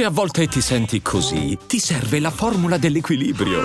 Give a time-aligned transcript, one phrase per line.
[0.00, 3.60] Se a volte ti senti così, ti serve la formula dell'equilibrio.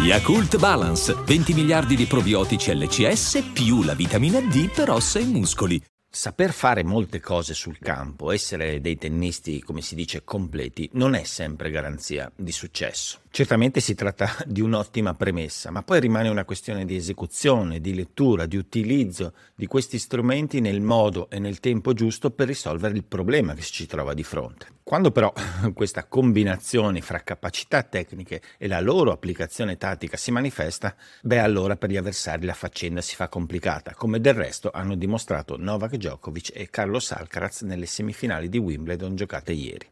[0.00, 5.80] Yakult Balance, 20 miliardi di probiotici LCS più la vitamina D per ossa e muscoli.
[6.10, 11.22] Saper fare molte cose sul campo, essere dei tennisti, come si dice, completi, non è
[11.22, 13.21] sempre garanzia di successo.
[13.34, 18.44] Certamente si tratta di un'ottima premessa, ma poi rimane una questione di esecuzione, di lettura,
[18.44, 23.54] di utilizzo di questi strumenti nel modo e nel tempo giusto per risolvere il problema
[23.54, 24.66] che ci trova di fronte.
[24.82, 25.32] Quando però
[25.72, 31.88] questa combinazione fra capacità tecniche e la loro applicazione tattica si manifesta, beh allora per
[31.88, 36.68] gli avversari la faccenda si fa complicata, come del resto hanno dimostrato Novak Djokovic e
[36.68, 39.88] Carlos Alcaraz nelle semifinali di Wimbledon giocate ieri.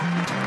[0.00, 0.37] Thank you.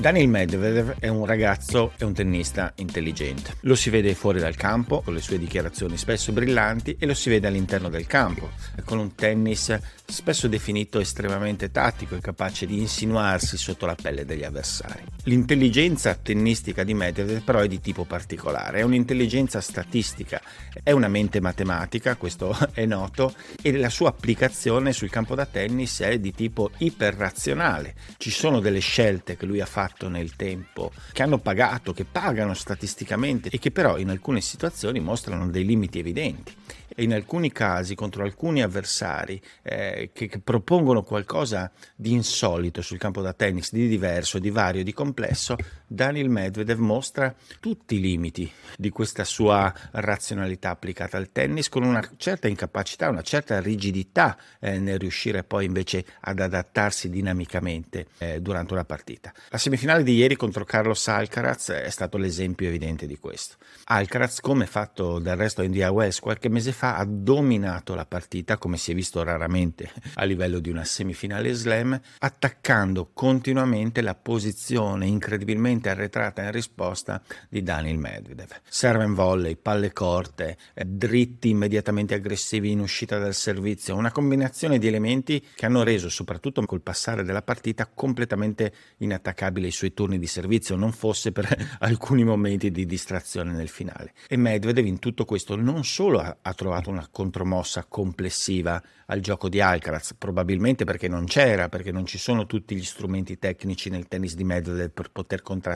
[0.00, 3.56] Daniel Medvedev è un ragazzo e un tennista intelligente.
[3.60, 7.28] Lo si vede fuori dal campo, con le sue dichiarazioni spesso brillanti, e lo si
[7.28, 8.48] vede all'interno del campo,
[8.86, 14.42] con un tennis spesso definito estremamente tattico e capace di insinuarsi sotto la pelle degli
[14.42, 15.04] avversari.
[15.24, 20.40] L'intelligenza tennistica di Medvedev però è di tipo particolare, è un'intelligenza statistica,
[20.82, 26.00] è una mente matematica, questo è noto, e la sua applicazione sul campo da tennis
[26.00, 27.94] è di tipo iperrazionale.
[28.16, 32.54] Ci sono delle scelte che lui ha fatto nel tempo, che hanno pagato, che pagano
[32.54, 36.54] statisticamente e che però in alcune situazioni mostrano dei limiti evidenti.
[36.92, 42.98] E in alcuni casi contro alcuni avversari eh, che, che, propongono qualcosa di insolito sul
[42.98, 45.56] campo da tennis, di diverso, di vario, di complesso,
[45.92, 52.00] Daniel Medvedev mostra tutti i limiti di questa sua razionalità applicata al tennis con una
[52.16, 58.72] certa incapacità, una certa rigidità eh, nel riuscire poi invece ad adattarsi dinamicamente eh, durante
[58.72, 59.32] una partita.
[59.48, 63.56] La semifinale di ieri contro Carlos Alcaraz è stato l'esempio evidente di questo.
[63.86, 68.76] Alcaraz, come fatto del resto India Wells qualche mese fa, ha dominato la partita, come
[68.76, 75.78] si è visto raramente a livello di una semifinale slam, attaccando continuamente la posizione incredibilmente
[75.88, 78.60] arretrata in risposta di Daniel Medvedev.
[78.68, 84.78] Serve in volley, palle corte, eh, dritti immediatamente aggressivi in uscita dal servizio, una combinazione
[84.78, 90.18] di elementi che hanno reso, soprattutto col passare della partita, completamente inattaccabile i suoi turni
[90.18, 91.48] di servizio, non fosse per
[91.80, 94.12] alcuni momenti di distrazione nel finale.
[94.28, 99.48] E Medvedev in tutto questo non solo ha, ha trovato una contromossa complessiva al gioco
[99.48, 104.06] di Alcaraz, probabilmente perché non c'era, perché non ci sono tutti gli strumenti tecnici nel
[104.06, 105.69] tennis di Medvedev per poter contrastare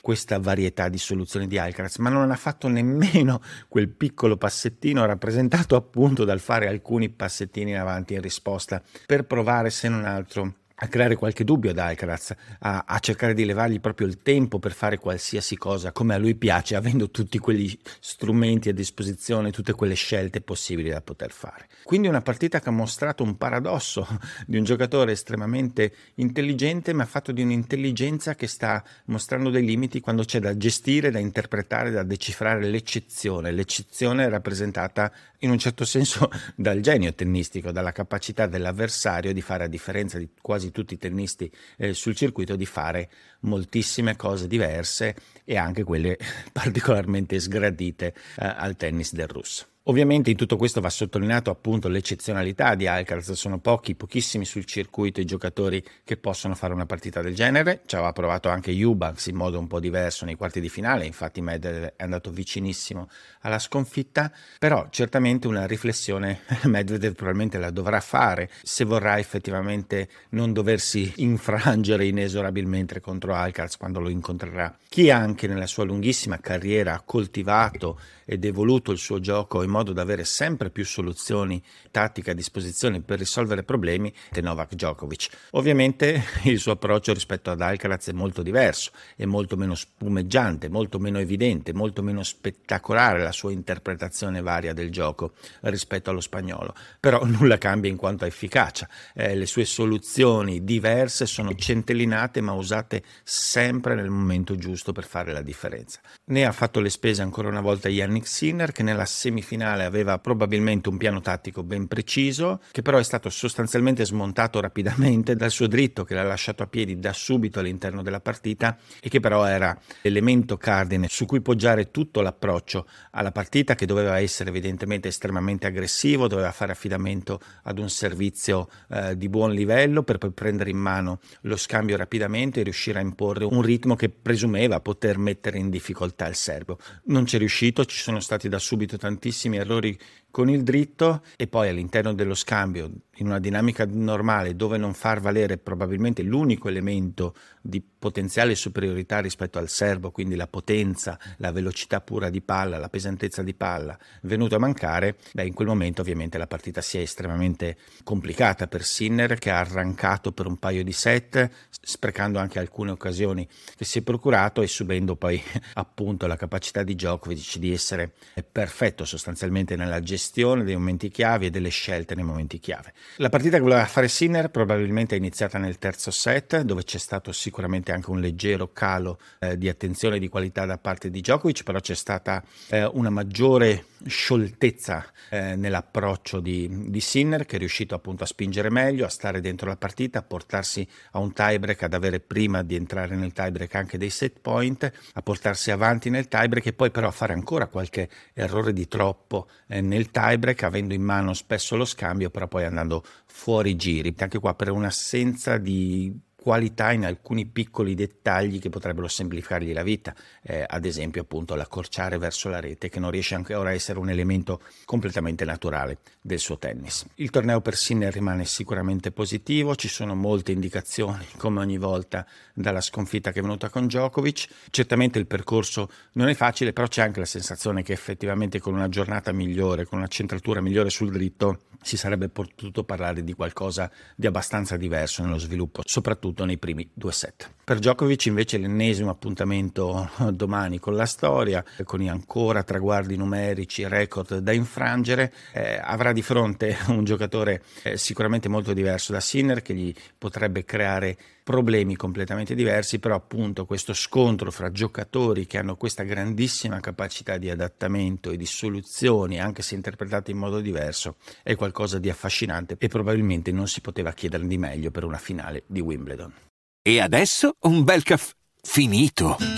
[0.00, 5.76] questa varietà di soluzioni di Alcaraz, ma non ha fatto nemmeno quel piccolo passettino rappresentato
[5.76, 10.86] appunto dal fare alcuni passettini in avanti in risposta per provare se non altro a
[10.88, 14.98] creare qualche dubbio ad Alcaraz, a, a, cercare di levargli proprio il tempo per fare
[14.98, 20.40] qualsiasi cosa come a lui piace, avendo tutti quegli strumenti a disposizione, tutte quelle scelte
[20.40, 21.66] possibili da poter fare.
[21.82, 24.06] Quindi una partita che ha mostrato un paradosso
[24.46, 30.22] di un giocatore estremamente intelligente, ma fatto di un'intelligenza che sta mostrando dei limiti quando
[30.22, 33.50] c'è da gestire, da interpretare, da decifrare l'eccezione.
[33.50, 39.68] L'eccezione rappresentata in un certo senso dal genio tennistico, dalla capacità dell'avversario di fare a
[39.68, 45.16] differenza di quasi quasi tutti i tennisti eh, sul circuito di fare moltissime cose diverse
[45.44, 46.18] e anche quelle
[46.52, 49.66] particolarmente sgradite eh, al tennis del russo.
[49.88, 55.22] Ovviamente in tutto questo va sottolineato appunto l'eccezionalità di Alcaraz, sono pochi, pochissimi sul circuito
[55.22, 59.36] i giocatori che possono fare una partita del genere, ci aveva provato anche Eubanks in
[59.36, 63.08] modo un po' diverso nei quarti di finale, infatti Medvedev è andato vicinissimo
[63.40, 70.52] alla sconfitta, però certamente una riflessione Medvedev probabilmente la dovrà fare se vorrà effettivamente non
[70.52, 74.76] doversi infrangere inesorabilmente contro Alcaraz quando lo incontrerà.
[74.86, 79.77] Chi anche nella sua lunghissima carriera ha coltivato ed evoluto il suo gioco in modo
[79.82, 85.28] da avere sempre più soluzioni tattiche a disposizione per risolvere problemi è Novak Djokovic.
[85.52, 90.98] Ovviamente il suo approccio rispetto ad Alcaraz è molto diverso, è molto meno spumeggiante, molto
[90.98, 97.24] meno evidente, molto meno spettacolare la sua interpretazione varia del gioco rispetto allo spagnolo, però
[97.26, 98.88] nulla cambia in quanto a efficacia.
[99.14, 105.32] Eh, le sue soluzioni diverse sono centellinate ma usate sempre nel momento giusto per fare
[105.32, 106.00] la differenza.
[106.26, 110.88] Ne ha fatto le spese ancora una volta Yannick Sinner che nella semifinale aveva probabilmente
[110.88, 116.04] un piano tattico ben preciso, che però è stato sostanzialmente smontato rapidamente dal suo dritto
[116.04, 120.56] che l'ha lasciato a piedi da subito all'interno della partita e che però era l'elemento
[120.56, 126.52] cardine su cui poggiare tutto l'approccio alla partita che doveva essere evidentemente estremamente aggressivo, doveva
[126.52, 131.56] fare affidamento ad un servizio eh, di buon livello per poi prendere in mano lo
[131.56, 136.34] scambio rapidamente e riuscire a imporre un ritmo che presumeva poter mettere in difficoltà il
[136.34, 136.78] serbio.
[137.04, 139.98] Non ci è riuscito, ci sono stati da subito tantissimi tantissimi errori
[140.30, 145.20] con il dritto e poi all'interno dello scambio in una dinamica normale dove non far
[145.20, 152.00] valere probabilmente l'unico elemento di potenziale superiorità rispetto al serbo, quindi la potenza, la velocità
[152.00, 156.38] pura di palla, la pesantezza di palla, venuto a mancare, beh, in quel momento ovviamente
[156.38, 160.92] la partita si è estremamente complicata per Sinner che ha arrancato per un paio di
[160.92, 161.50] set,
[161.80, 163.46] sprecando anche alcune occasioni
[163.76, 165.42] che si è procurato e subendo poi
[165.74, 168.12] appunto la capacità di Djokovic di essere
[168.50, 172.92] perfetto sostanzialmente nella gestione dei momenti chiavi e delle scelte nei momenti chiave.
[173.16, 177.32] La partita che voleva fare Sinner probabilmente è iniziata nel terzo set, dove c'è stato
[177.32, 181.62] sicuramente anche un leggero calo eh, di attenzione e di qualità da parte di Djokovic,
[181.62, 187.94] però c'è stata eh, una maggiore scioltezza eh, nell'approccio di, di, Sinner che è riuscito
[187.94, 191.94] appunto a spingere meglio, a stare dentro la partita, a portarsi a un tiebreak, ad
[191.94, 196.66] avere prima di entrare nel tiebreak anche dei set point, a portarsi avanti nel tiebreak
[196.66, 201.02] e poi però a fare ancora qualche errore di troppo eh, nel tiebreak, avendo in
[201.02, 204.14] mano spesso lo scambio, però poi andando fuori giri.
[204.18, 210.14] Anche qua per un'assenza di qualità in alcuni piccoli dettagli che potrebbero semplificargli la vita,
[210.42, 214.08] eh, ad esempio appunto l'accorciare verso la rete che non riesce ancora a essere un
[214.08, 217.04] elemento completamente naturale del suo tennis.
[217.16, 222.24] Il torneo per Sinner rimane sicuramente positivo, ci sono molte indicazioni come ogni volta
[222.54, 227.02] dalla sconfitta che è venuta con Djokovic, certamente il percorso non è facile, però c'è
[227.02, 231.62] anche la sensazione che effettivamente con una giornata migliore, con una centratura migliore sul dritto,
[231.80, 237.12] si sarebbe potuto parlare di qualcosa di abbastanza diverso nello sviluppo, soprattutto nei primi due
[237.12, 237.50] set.
[237.64, 244.52] Per Djokovic invece l'ennesimo appuntamento domani con la storia, con ancora traguardi numerici, record da
[244.52, 249.94] infrangere, eh, avrà di fronte un giocatore eh, sicuramente molto diverso da Sinner che gli
[250.16, 251.16] potrebbe creare
[251.48, 257.48] problemi completamente diversi, però appunto questo scontro fra giocatori che hanno questa grandissima capacità di
[257.48, 262.88] adattamento e di soluzioni, anche se interpretate in modo diverso, è qualcosa di affascinante e
[262.88, 266.34] probabilmente non si poteva chiedere di meglio per una finale di Wimbledon.
[266.82, 269.57] E adesso un bel caffè finito.